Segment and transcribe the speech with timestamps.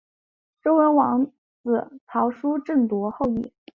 [0.63, 1.27] 周文王
[1.61, 3.53] 子曹叔振铎后裔。